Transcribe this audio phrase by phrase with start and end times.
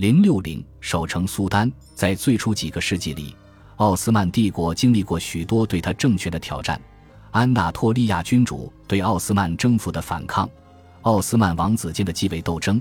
[0.00, 3.36] 零六零守城苏丹，在最初几个世纪里，
[3.76, 6.80] 奥斯曼帝国经历过许多对他政权的挑战：
[7.32, 10.48] 安纳托利亚君主对奥斯曼征服的反抗，
[11.02, 12.80] 奥斯曼王子间的继位斗争，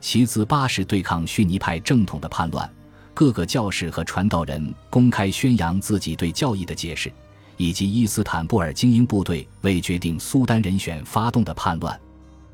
[0.00, 2.72] 其子八世对抗逊尼派正统的叛乱，
[3.14, 7.12] 各个教士和传道人公开宣扬自己对教义的解释，
[7.56, 12.00] 以及伊斯坦布尔精英部队为决定苏丹人选发动的叛乱。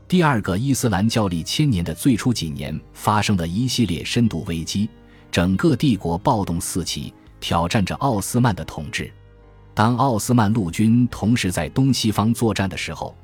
[0.08, 4.88] 第二个伊斯兰教历千年的最初几年，发生了一系列深度危机，
[5.32, 9.12] 整个帝国暴动四起，挑战着奥斯曼的统治。
[9.74, 13.16] 当奥斯曼陆军同时在东西方作战的时候，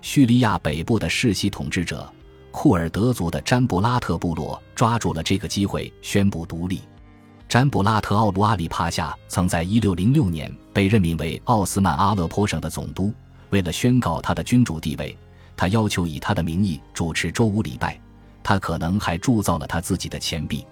[0.00, 2.10] 叙利亚北部的世袭统治者
[2.50, 6.80] 库尔德族的詹布拉特部落抓住了这个机会，宣布独立。
[7.50, 13.12] 詹布拉特奥卢阿里帕夏曾在1606年被任命为奥斯曼阿勒颇省的总督，
[13.50, 15.14] 为了宣告他的君主地位。
[15.60, 18.00] 他要求以他的名义主持周五礼拜，
[18.42, 20.66] 他可能还铸造了他自己的钱币。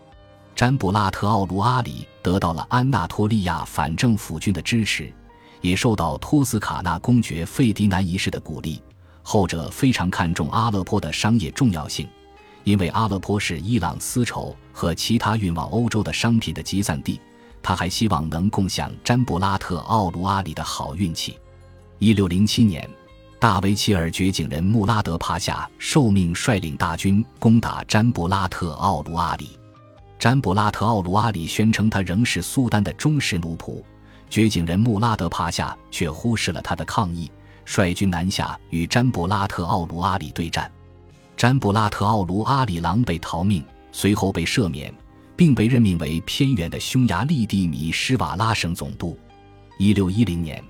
[0.56, 5.12] 詹布拉特奥卢阿里得到了安纳托利亚反政府军的支持，
[5.60, 8.82] 也受到托斯卡纳公爵费迪南一世的鼓励。
[9.22, 12.08] 后者非常看重阿勒颇的商业重要性，
[12.64, 17.20] 因为阿勒颇是伊朗丝绸和其他运往欧洲的商品的集散地。
[17.62, 21.38] 他还希望能共享詹布拉特奥卢阿里的好运气。
[21.98, 22.88] 一六零七年。
[23.40, 29.56] 大维齐尔掘井人穆拉德帕夏受命率领大军攻打詹布拉特奥卢阿里。
[30.18, 33.80] 詹布拉特奥卢阿里宣称他仍是苏丹的忠实奴仆，
[34.28, 37.30] 掘井人穆拉德帕夏却忽视了他的抗议，
[37.64, 40.68] 率军南下与詹布拉特奥卢阿里对战。
[41.36, 44.92] 詹布拉特奥卢阿里狼狈逃命，随后被赦免，
[45.36, 49.16] 并被任命为偏远的匈牙利地米施瓦拉省总督。
[49.78, 50.60] 一六一零年。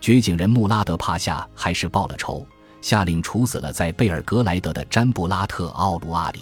[0.00, 2.46] 掘井人穆拉德帕夏还是报了仇，
[2.80, 6.40] 下令处死了在贝尔格莱德的詹布拉特奥卢阿里。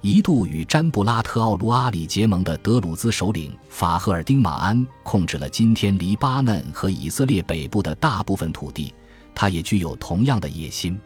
[0.00, 8.94] 一度与詹布拉特奥卢阿里结盟的德鲁兹首领法赫尔丁马安控制了今天黎巴嫩和以色列北部的大部分土地，
[9.34, 10.98] 他也具有同样的野心。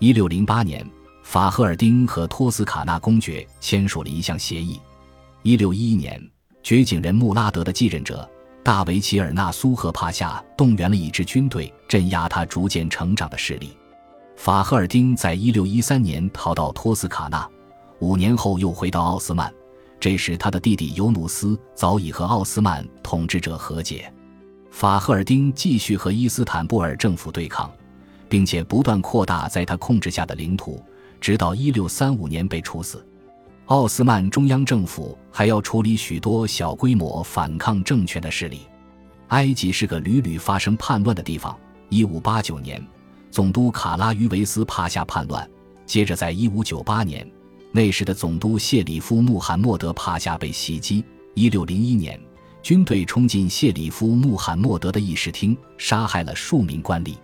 [0.00, 0.84] 一六零八年，
[1.22, 4.80] 法赫尔丁和托斯卡纳公爵签署了一项协议。
[5.42, 6.20] 一六一一年，
[6.62, 8.28] 掘井人穆拉德的继任者。
[8.64, 13.76] 大维齐尔纳苏和帕夏动员了一支军队，镇压他逐渐成长的势力。
[14.36, 17.46] 法赫尔丁在一六一三年逃到托斯卡纳，
[17.98, 19.52] 五年后又回到奥斯曼。
[20.00, 24.10] 这时，他的弟弟尤努斯早已和奥斯曼统治者和解。
[24.70, 27.70] 法赫尔丁继续和伊斯坦布尔政府对抗，
[28.30, 30.82] 并且不断扩大在他控制下的领土，
[31.20, 33.06] 直到一六三五年被处死。
[33.66, 38.60] 奥斯曼中央政府还要处理许多小规模反抗政权的势力。
[39.28, 41.56] 埃及是个屡屡发生叛乱的地方。
[41.88, 42.84] 一五八九年，
[43.30, 45.42] 总督卡拉于维斯帕夏叛乱；
[45.86, 47.26] 接着，在一五九八年，
[47.72, 51.02] 那时的总督谢里夫穆罕默德帕夏被袭击。
[51.32, 52.20] 一六零一年，
[52.62, 57.14] 军队冲进谢里夫穆罕默德的议事厅，杀害了数名官吏。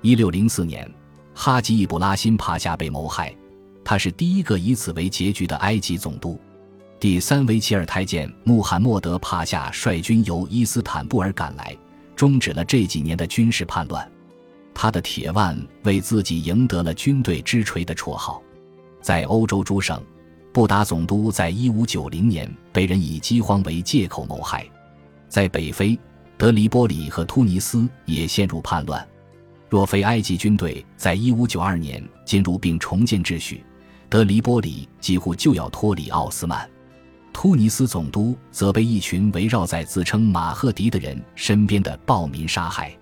[0.00, 0.90] 一六零四年，
[1.34, 3.34] 哈吉易卜拉欣帕夏被谋害。
[3.84, 6.40] 他是第一个以此为结局的埃及总督。
[6.98, 11.76] 第三维齐尔太监穆罕默德帕夏率军由伊斯坦布尔赶来，
[12.16, 14.10] 终止了这几年的军事叛乱。
[14.72, 18.42] 他的铁腕为自己赢得了“军队之锤”的绰号。
[19.02, 20.02] 在欧洲诸省，
[20.50, 24.66] 布达总督在一五九零年被人以饥荒为借口谋害。
[25.28, 25.98] 在北非，
[26.38, 29.06] 德黎波里和突尼斯也陷入叛乱。
[29.68, 33.62] 若非埃及军队在一五九二年进入并重建秩序，
[34.14, 36.70] 德黎波里几乎就要脱离奥斯曼，
[37.32, 42.96] 突尼斯总督则被一群围绕在自称马赫迪的人身边的暴民杀害。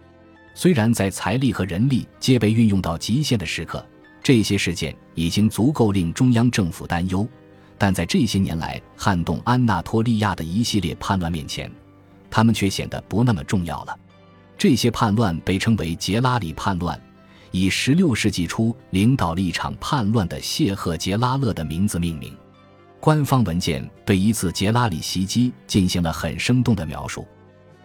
[0.54, 3.86] 虽然在财力和人力皆被运用到极限的时刻，
[4.22, 7.28] 这些事件已经足够令中央政府担忧，
[7.76, 11.70] 但在这些年来撼动安纳托利亚的一系列叛乱面前，
[12.30, 13.94] 他们却显得不那么重要了。
[14.56, 16.98] 这些叛乱被称为杰拉里叛乱。
[17.52, 22.34] 以16世纪初领导了一场叛乱的谢赫杰拉勒的名字命名。
[22.98, 27.26] 官方文件对一次杰拉里袭击进行了很生动的描述：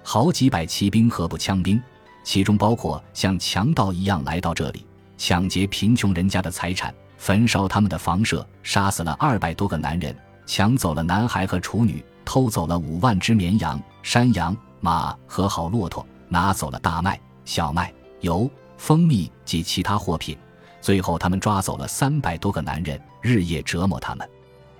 [0.03, 1.81] 好几百骑兵和步枪兵，
[2.23, 4.85] 其中包括像强盗一样来到这里，
[5.17, 10.15] 抢劫贫穷人家的财产，焚烧他们的房舍，杀死了二百多个男人，
[10.45, 17.91] 抢走了男孩和处女，偷走了五万只绵羊、山羊、马和好骆驼，拿走了大麦、小麦、
[18.21, 18.49] 油。
[18.77, 20.37] 蜂蜜及其他货品，
[20.79, 24.27] 最后他们抓走了三百多个男人，日夜折磨他们。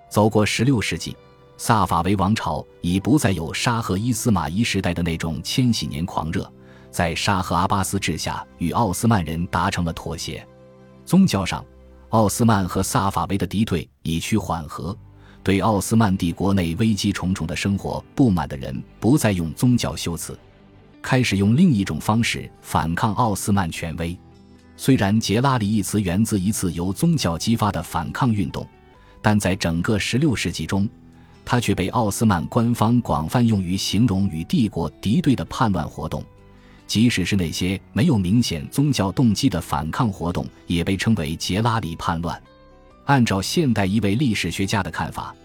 [0.10, 1.16] 走过十六世纪，
[1.58, 6.50] 萨法维王朝已不再有沙赫伊斯马仪时代的那种千禧年狂热，
[6.92, 10.48] 在沙赫阿巴斯治下，与奥斯曼人达成了妥协。
[11.04, 11.66] 宗教上，
[12.10, 14.96] 奥斯曼和萨法维的敌对已趋缓和，
[15.44, 20.38] 对奥斯曼帝国内危机重重的生活不满的人，不再用宗教修辞，
[21.02, 24.18] 开始用另一种方式反抗奥斯曼权威。
[24.76, 28.68] 虽然“杰拉里”一词源自一次由宗教激发的反抗运动，
[29.22, 30.88] 但在整个16世纪中，
[31.44, 36.24] 它却被奥斯曼官方广泛用于形容与帝国敌对的叛乱活动。
[36.86, 42.42] 即使是那些没有明显宗教动机的反抗活动，也被称为“杰拉里叛乱”。
[43.06, 45.36] 按照现代一位历史学家的看法，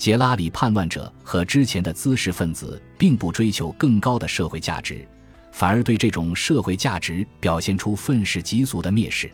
[0.00, 5.06] 杰拉里叛乱者和之前的滋事分子并不追求更高的社会价值。
[5.52, 9.30] 反而对这种社会价值表现出愤世嫉俗的蔑视。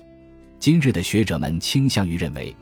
[0.58, 2.52] 今日的学者们倾向于认为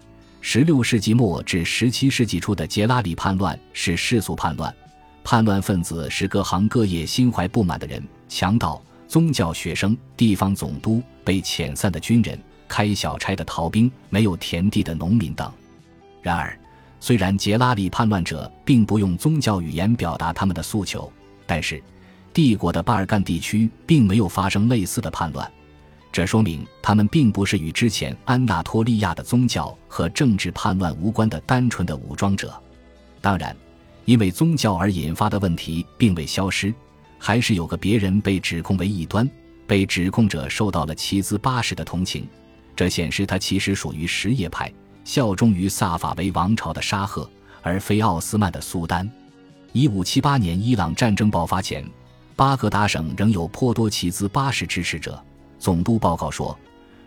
[0.43, 4.75] ，16世纪末至17世纪初的杰拉里叛乱是世俗叛乱，
[5.23, 15.51] 叛乱分子是各行各业心怀不满的人，强盗、宗教学生、地方总督、被遣散的军人、开小差的逃兵、没有田地的农民等。
[16.21, 16.59] 然而，
[17.05, 21.13] 虽然杰拉里叛乱者并不用宗教语言表达他们的诉求，
[21.47, 21.83] 但是。
[22.33, 25.53] 帝国的巴尔干地区并没有发生类似的叛乱，
[26.11, 32.59] 这说明他们并不是与之前安纳托利亚的宗教和政治叛乱无关的单纯的武装者。
[33.21, 33.55] 当然，
[34.07, 36.75] 因为宗教而引发的问题并未消失，
[37.19, 39.31] 还是有个别人被指控为异端，
[39.67, 42.27] 被指控者受到了齐兹八世的同情，
[42.75, 44.73] 这显示他其实属于什叶派，
[45.05, 47.29] 效忠于萨法维王朝的沙赫，
[47.63, 49.09] 而非奥斯曼的苏丹。
[49.73, 51.85] 一五七八年伊朗战争爆发前。
[52.37, 55.23] 巴格达省仍有颇多齐兹巴什支持者。
[55.57, 56.59] 总督报告说，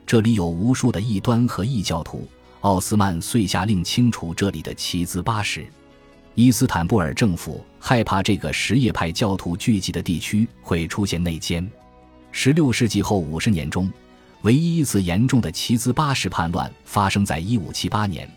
[0.05, 2.25] 这里有无数的异端和异教徒。
[2.61, 5.65] 奥斯曼遂下令清除这里的齐兹巴什。
[6.33, 11.69] 伊斯坦布尔政府害怕这个什叶派教徒聚集的地区会出现内奸。
[12.33, 13.91] 16世纪后五十年中，
[14.43, 18.29] 唯一一次严重的齐兹巴什叛乱发生在1578年，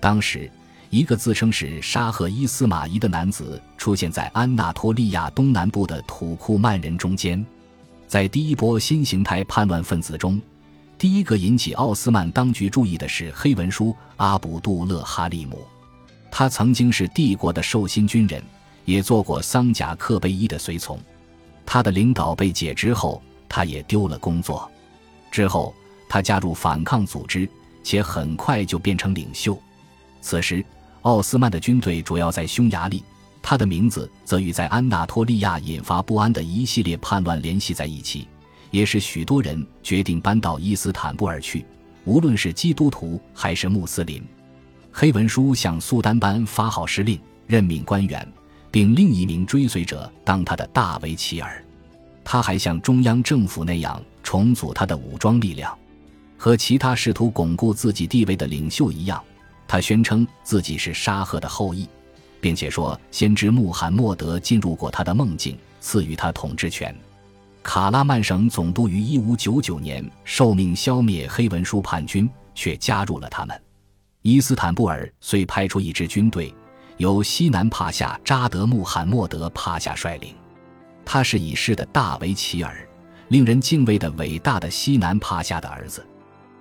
[0.00, 0.50] 当时。
[0.90, 7.44] 一个自称是沙赫伊斯马仪的男子出现在安纳托利亚东南部的土库曼人中间。
[8.06, 10.40] 在第一波新形态叛乱分子中，
[10.96, 15.60] 第一个引起奥斯曼当局注意的是黑文书阿卜杜勒哈利姆。
[16.30, 18.42] 他曾经是帝国的受薪军人，
[18.86, 20.98] 也做过桑贾克贝伊的随从。
[21.66, 24.70] 他的领导被解职后，他也丢了工作。
[25.30, 25.74] 之后，
[26.08, 27.48] 他加入反抗组织，
[27.82, 29.56] 且很快就变成领袖。
[30.20, 30.64] 此时。
[31.02, 33.02] 奥斯曼的军队主要在匈牙利，
[33.40, 38.26] 他的名字则与在安纳托利亚引发不安的一系列叛乱联系在一起，
[38.72, 41.64] 也使许多人决定搬到伊斯坦布尔去，
[42.04, 44.22] 无论是基督徒还是穆斯林。
[44.92, 48.30] 黑文书向苏丹班发号施令，任命官员，
[48.70, 51.64] 并另一名追随者当他的大维齐尔。
[52.24, 55.74] 他还像中央政府那样重组他的武装力量，
[56.36, 59.24] 和其他试图巩固自己地位的领袖一样。
[59.66, 61.88] 他宣称自己是沙赫的后裔，
[62.38, 66.94] 并且说先知穆罕默德进入过他的梦境，赐予他统治权。
[67.62, 73.58] 卡拉曼省总督于1599年受命消灭黑文书叛军，却加入了他们。
[74.20, 76.54] 伊斯坦布尔遂派出一支军队，
[76.98, 80.34] 由西南帕夏扎德穆罕默德帕夏率领。
[81.06, 82.87] 他是已逝的大维齐尔，
[83.28, 86.04] 令人敬畏的伟大的西南帕夏的儿子。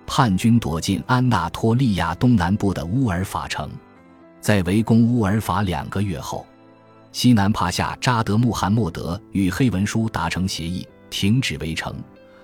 [0.06, 3.70] 叛军躲进安纳托利亚东南部的乌尔法城，
[4.40, 6.46] 在围攻乌尔法两个月后，
[7.12, 11.94] 西南帕夏扎德穆罕默德与黑文书达成协议，停止围城。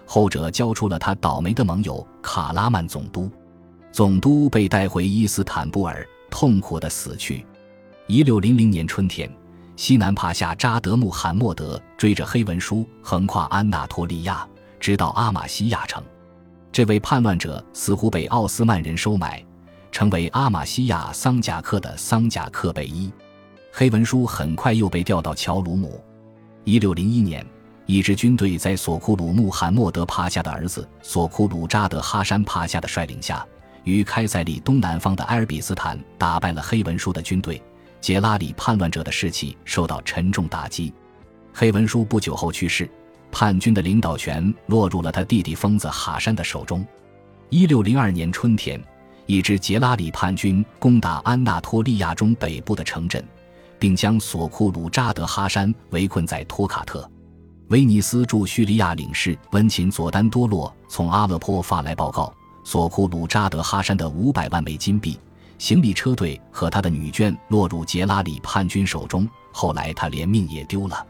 [0.05, 3.31] 后者交出了他倒霉的盟友卡拉曼总督，
[3.93, 7.45] 总督被带回伊斯坦布尔，痛苦的死去。
[8.07, 9.31] 一六零零年春天，
[9.75, 14.47] 西南帕夏扎德穆罕默德追着黑文书横跨安纳托利亚，
[14.79, 16.03] 直到阿玛西亚城。
[16.71, 19.43] 这位叛乱者似乎被奥斯曼人收买，
[19.91, 23.11] 成为阿玛西亚桑贾克的桑贾克贝伊。
[23.71, 25.99] 黑文书很快又被调到乔鲁姆。
[26.63, 27.45] 一六零一年，
[27.87, 33.45] 一支军队在索库鲁穆罕默德帕夏的儿子索库鲁扎德哈山帕夏的率领下，
[33.83, 37.61] 于开塞利东南方的埃尔比斯坦打败了黑文书的军队。
[38.03, 40.93] 杰拉里叛乱者的士气受到沉重打击。
[41.53, 42.87] 黑文书不久后去世。
[43.31, 46.85] 叛军的领导权落入了他弟弟疯子哈山的手中。
[47.49, 48.79] 一六零二年春天，
[49.25, 53.25] 一支杰拉里叛军攻打安纳托利亚中北部的城镇，
[53.79, 57.09] 并将索库鲁扎德哈山围困在托卡特。
[57.69, 62.31] 威尼斯驻叙利亚领事温琴佐丹多洛从阿勒颇发来报告：
[62.65, 65.17] 索库鲁扎德哈山的五百万枚金币、
[65.63, 69.25] 行李车队和他的女眷落入杰拉里叛军手中。
[69.53, 71.07] 后来他连命也丢了。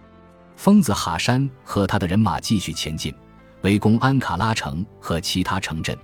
[0.55, 3.11] 疯子哈山和他的人马继续前进，
[3.63, 5.97] 围攻安卡拉城和其他城镇。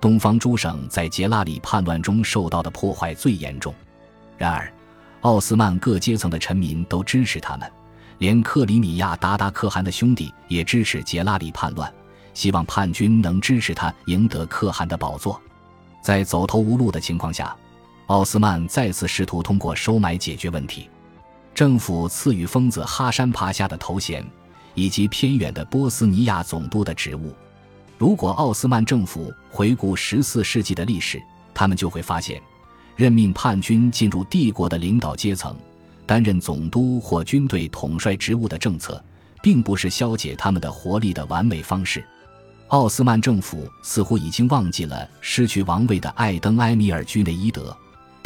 [0.00, 3.74] 东方诸省在杰拉里叛乱中受到的破坏最严重。
[4.38, 4.72] 然而，
[5.22, 7.68] 奥斯曼各阶层的臣民都支持他们，
[8.18, 11.92] 连克里米亚达达可汗的兄弟也支持杰拉里叛乱，
[12.34, 15.42] 希望叛军能支持他赢得可汗的宝座。
[16.00, 17.56] 在走投无路的情况下，
[18.06, 20.88] 奥斯曼再次试图通过收买解决问题。
[21.54, 24.24] 政府赐予疯子哈山帕夏的头衔，
[24.74, 27.34] 以及偏远的波斯尼亚总督的职务。
[27.98, 31.20] 如果奥斯曼政府回顾十四世纪的历史，
[31.54, 32.40] 他们就会发现，
[32.94, 35.56] 任命叛军进入帝国的领导阶层，
[36.04, 39.02] 担任总督或军队统帅职务的政策，
[39.42, 42.04] 并不是消解他们的活力的完美方式。
[42.68, 47.74] 奥斯曼政府似乎已经忘记了失去王位的艾登埃米尔居内伊德，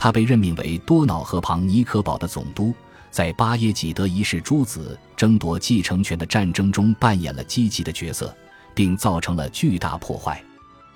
[0.00, 2.72] 他被任命为多瑙河旁尼科堡的总督，
[3.10, 8.34] 在巴耶济德一世诸子争夺继承权的战争中扮演了积极的角色。
[8.74, 10.42] 并造成了巨大破坏。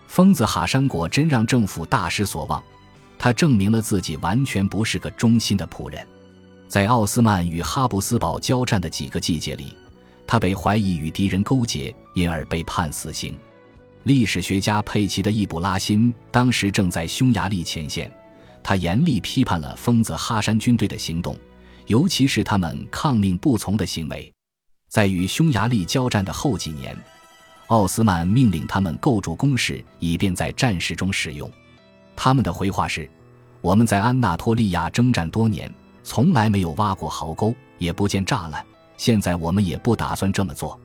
[0.06, 2.62] 疯子哈山果真让政府大失所望，
[3.18, 6.06] 他证明了自己完全不是个忠心的仆人。
[6.68, 9.76] 在奥斯曼与哈布斯堡交战的几个季节里，
[10.26, 13.36] 他被怀疑与敌人勾结，因而被判死刑。
[14.04, 18.10] 历史学家佩奇的易卜拉欣当时正在匈牙利前线，
[18.64, 21.38] 他严厉批判了疯子哈山军队的行动，
[21.86, 24.32] 尤其是他们抗命不从的行为。
[24.88, 26.96] 在与匈牙利交战的后几年。
[27.68, 31.50] 奥斯曼命令他们构筑工事，以便在战事中使用。
[32.14, 33.10] 他们的回话是
[33.62, 38.64] ：“我们在安纳托利亚征战多年，从来没有挖过壕沟，也不见栅栏。
[38.98, 40.78] 现在我们也不打算这么做。”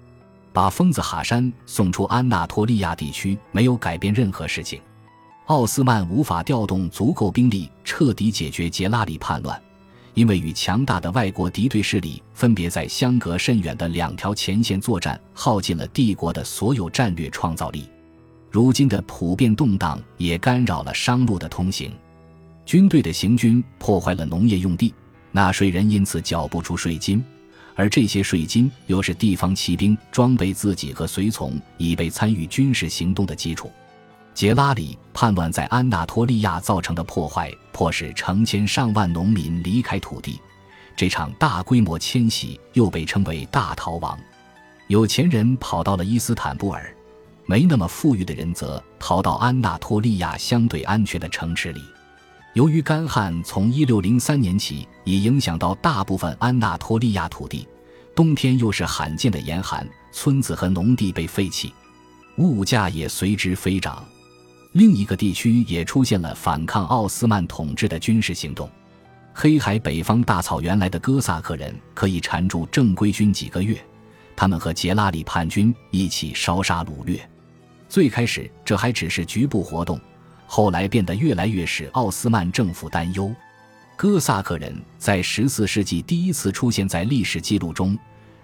[0.54, 4.82] 把疯子哈山送出安纳托利亚地区，没有改变任何事情。
[5.50, 9.60] 奥斯曼无法调动足够兵力彻底解决杰拉里叛乱。
[10.14, 17.90] 因为与强大的外国敌对势力分别在相隔甚远的两条前线作战，耗尽了帝国的所有战略创造力。
[18.52, 21.92] 如今的普遍动荡也干扰了商路的通行，
[22.64, 24.94] 军队的行军破坏了农业用地，
[25.32, 27.24] 纳税人因此缴不出税金，
[27.74, 33.72] 而这些税金又是地方骑兵装备自己和随从以备参与军事行动的基础。
[34.40, 40.40] 杰拉里叛乱在安纳托利亚造成的破坏，迫使成千上万农民离开土地。
[40.96, 44.18] 这场大规模迁徙又被称为“大逃亡”。
[44.88, 46.90] 有钱人跑到了伊斯坦布尔，
[47.46, 51.82] 没那么富裕的人则逃到安纳托利亚相对安全的城池里。
[52.54, 57.68] 由于干旱从1603年起已影响到大部分安纳托利亚土地，
[58.16, 61.74] 冬天又是罕见的严寒，村子和农地被废弃，
[62.38, 64.02] 物价也随之飞涨。
[64.74, 68.70] 另一个地区也出现了反抗奥斯曼统治的军事行动。
[69.34, 73.78] 黑海北方大草原来的哥萨克人可以缠住正规军几个月，
[74.36, 77.28] 他们和杰拉里叛军一起烧杀掳掠。
[77.88, 80.00] 最开始这还只是局部活动，
[80.46, 83.34] 后来变得越来越使奥斯曼政府担忧。
[83.96, 87.98] 哥萨克人在十四世纪第一次出现在历史记录中。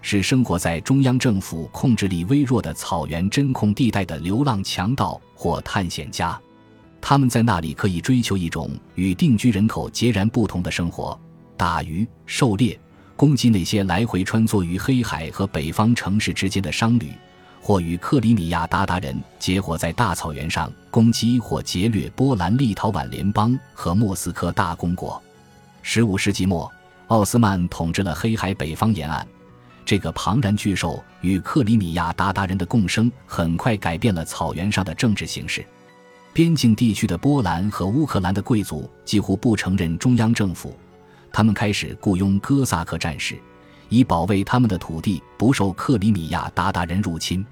[0.08, 6.40] 是生活在中央政府控制力微弱的草原真空地带的流浪强盗或探险家，
[7.02, 11.20] 他们在那里可以追求一种与定居人口截然不同的生活：
[11.58, 12.80] 打鱼、狩猎、
[13.16, 17.12] 攻击那些来回穿梭于黑海和北方城市之间的商旅，
[17.60, 25.20] 或与克里米亚鞑靼人结伙在大草原上攻击或劫掠波兰立陶宛联邦和莫斯科大公国。
[25.82, 26.72] 十五世纪末，
[27.08, 29.26] 奥斯曼统治了黑海北方沿岸。
[29.86, 35.64] 这个庞然巨兽与克里米亚鞑靼人的共生，很快改变了草原上的政治形势。
[36.34, 40.76] 边境地区的波兰和乌克兰的贵族几乎不承认中央政府，
[41.32, 43.38] 他们开始雇佣哥萨克战士，
[43.88, 47.46] 以保卫他们的土地不受克里米亚鞑靼人入侵。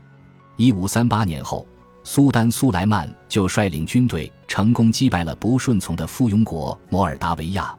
[0.57, 1.65] 一五三八年后，
[2.03, 7.73] 苏丹苏莱曼就率领军队成功击败了不顺从的附庸国摩尔达维亚。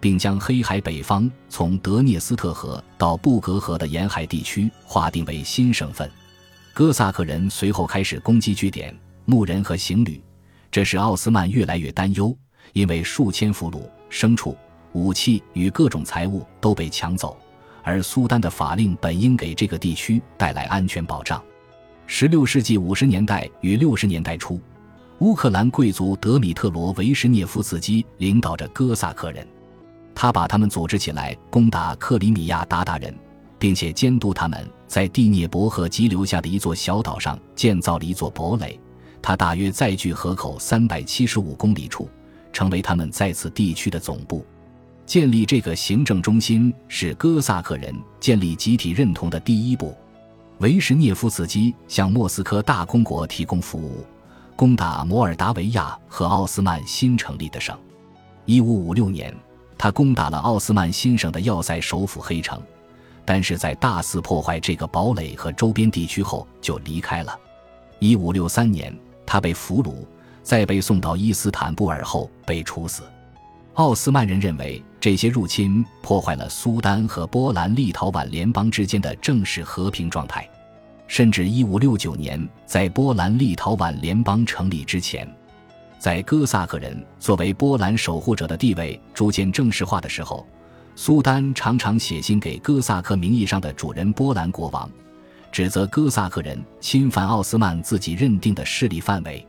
[0.00, 6.10] 并将黑海北方从德涅斯特河到布格河的沿海地区划定为新省份。
[6.72, 10.22] 哥萨克人随后开始攻击据点、牧人和行旅，
[10.70, 12.34] 这使奥斯曼越来越担忧，
[12.72, 14.56] 因为数千俘虏、牲畜、
[14.92, 17.36] 武器与各种财物都被抢走，
[17.82, 21.42] 而苏丹的法令本应给这个地区带来安全保障。
[22.06, 24.60] 十六世纪五十年代与六十年代初，
[25.18, 29.46] 乌克兰贵族德米特罗维什涅夫斯基领导着哥萨克人。
[30.20, 33.14] 他把他们组织起来攻打克里米亚鞑靼人，
[33.58, 38.78] 并且监督他们在第聂伯河急流下的一座小岛上建造了一座堡垒。
[39.22, 42.06] 它大约在距河口三百七十五公里处，
[42.52, 44.44] 成为他们在此地区的总部。
[45.06, 49.96] 建立这个行政中心是哥萨克人建立集体认同的第一步。
[50.58, 54.04] 维什涅夫斯基向莫斯科大公国提供服务，
[54.54, 57.74] 攻打摩尔达维亚和奥斯曼新成立的省。
[58.44, 59.34] 一五五六年。
[59.82, 62.62] 他攻打了奥斯曼新省的要塞首府黑城，
[63.24, 67.34] 但是在大肆破坏这个堡垒和周边地区后就离开了。
[67.98, 68.94] 一五六三年，
[69.24, 70.04] 他被俘虏，
[70.42, 73.04] 在被送到伊斯坦布尔后被处死。
[73.72, 80.46] 奥斯曼人认为这些入侵破坏了苏丹和波兰立陶宛联邦之间的正式和平状态，
[81.06, 85.26] 甚至一五六九年，在波兰立陶宛联邦成立之前。
[86.00, 90.46] 在哥萨克人作为波兰守护者的地位逐渐正式化的时候，
[90.96, 94.90] 苏丹常常写信给哥萨克名义上的主人波兰国王，
[95.52, 99.46] 指责哥萨克人侵犯奥斯曼自己认定的势力范围。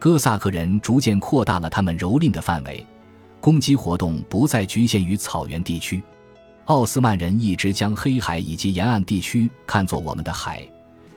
[0.00, 2.84] 哥萨克人逐渐扩大了他们蹂躏的范围，
[3.40, 6.02] 攻击活动不再局限于草原地区。
[6.64, 10.60] 奥斯曼人一直将黑海以及沿岸地区看作我们的海，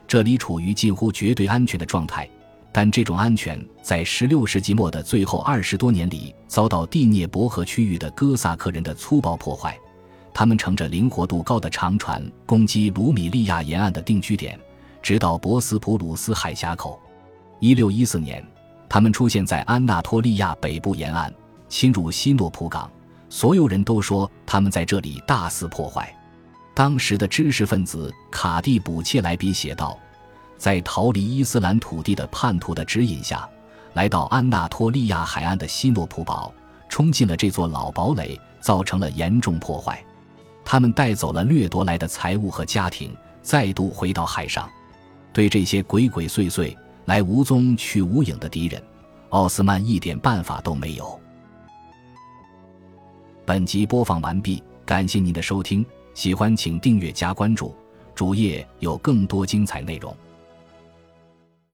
[0.08, 2.30] 这里处于近乎绝对安全的状态。
[2.78, 9.76] 但这种安全在16世纪末的最后二十多年里遭到第聂伯河区域的哥萨克人的粗暴破坏。
[10.32, 14.60] 他们乘着灵活度高的长船攻击卢米利亚沿岸的定居点，
[15.02, 17.02] 直到博斯普鲁斯海峡口。
[17.62, 18.46] 1614年，
[18.88, 21.34] 他们出现在安纳托利亚北部沿岸，
[21.68, 22.88] 侵入西诺普港。
[23.28, 26.16] 所有人都说他们在这里大肆破坏。
[26.76, 29.98] 当时的知识分子卡蒂卜切莱比写道。
[30.58, 33.48] 在逃离伊斯兰土地的叛徒的指引下，
[33.94, 36.54] 来到安纳托利亚海岸的西诺普堡，
[36.90, 40.04] 冲进了这座老堡垒，造成了严重破坏。
[40.66, 44.70] 他们带走了掠夺来的财物和家庭，再度回到海上。
[45.32, 48.82] 对这些鬼鬼祟祟、来无踪去无影的敌人，
[49.30, 51.20] 奥斯曼一点办法都没有。
[53.46, 57.74] 本集播放完毕，感谢您的收听，喜欢请订阅加关注，
[58.14, 60.14] 主页有更多精彩内容。